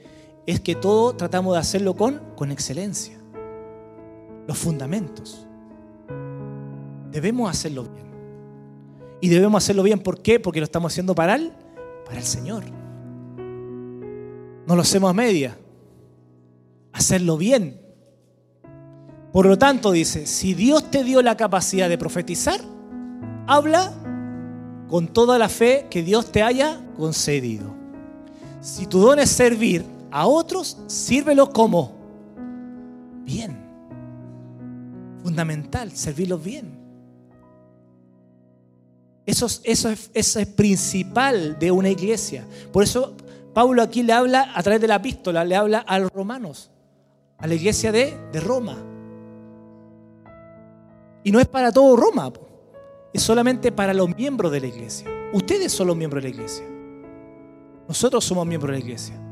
es 0.44 0.60
que 0.60 0.74
todo 0.74 1.16
tratamos 1.16 1.54
de 1.54 1.60
hacerlo 1.60 1.96
con, 1.96 2.20
con 2.36 2.52
excelencia. 2.52 3.18
Los 4.46 4.58
fundamentos. 4.58 5.46
Debemos 7.10 7.50
hacerlo 7.50 7.84
bien. 7.84 8.04
Y 9.22 9.30
debemos 9.30 9.64
hacerlo 9.64 9.82
bien, 9.82 9.98
¿por 9.98 10.20
qué? 10.20 10.38
Porque 10.38 10.60
lo 10.60 10.64
estamos 10.64 10.92
haciendo 10.92 11.14
para 11.14 11.36
el, 11.36 11.54
para 12.04 12.18
el 12.18 12.26
Señor. 12.26 12.64
No 14.66 14.76
lo 14.76 14.82
hacemos 14.82 15.08
a 15.08 15.14
media. 15.14 15.56
Hacerlo 16.92 17.38
bien 17.38 17.80
por 19.32 19.46
lo 19.46 19.58
tanto, 19.58 19.92
dice, 19.92 20.26
si 20.26 20.54
Dios 20.54 20.90
te 20.90 21.04
dio 21.04 21.22
la 21.22 21.36
capacidad 21.36 21.88
de 21.88 21.98
profetizar, 21.98 22.60
habla 23.46 23.92
con 24.88 25.08
toda 25.08 25.38
la 25.38 25.48
fe 25.48 25.86
que 25.88 26.02
Dios 26.02 26.32
te 26.32 26.42
haya 26.42 26.80
concedido. 26.96 27.74
Si 28.60 28.86
tu 28.86 28.98
don 28.98 29.18
es 29.20 29.30
servir 29.30 29.84
a 30.10 30.26
otros, 30.26 30.78
sírvelo 30.86 31.50
como 31.50 31.92
bien. 33.24 33.56
Fundamental, 35.22 35.92
servirlos 35.92 36.42
bien. 36.42 36.80
Eso 39.26 39.46
es, 39.46 39.60
eso, 39.64 39.90
eso 40.12 40.40
es 40.40 40.46
principal 40.46 41.56
de 41.58 41.70
una 41.70 41.88
iglesia. 41.88 42.44
Por 42.72 42.82
eso 42.82 43.14
Pablo 43.54 43.80
aquí 43.80 44.02
le 44.02 44.12
habla 44.12 44.50
a 44.54 44.62
través 44.62 44.80
de 44.80 44.88
la 44.88 44.96
epístola, 44.96 45.44
le 45.44 45.54
habla 45.54 45.78
a 45.78 46.00
los 46.00 46.10
romanos 46.10 46.70
a 47.38 47.46
la 47.46 47.54
iglesia 47.54 47.92
de, 47.92 48.16
de 48.32 48.40
Roma. 48.40 48.89
Y 51.22 51.32
no 51.32 51.40
es 51.40 51.46
para 51.46 51.70
todo 51.72 51.96
Roma, 51.96 52.32
es 53.12 53.22
solamente 53.22 53.72
para 53.72 53.92
los 53.92 54.14
miembros 54.16 54.52
de 54.52 54.60
la 54.60 54.66
iglesia. 54.66 55.08
Ustedes 55.32 55.72
son 55.72 55.88
los 55.88 55.96
miembros 55.96 56.22
de 56.22 56.30
la 56.30 56.34
iglesia. 56.34 56.64
Nosotros 57.86 58.24
somos 58.24 58.46
miembros 58.46 58.72
de 58.72 58.78
la 58.78 58.84
iglesia. 58.84 59.29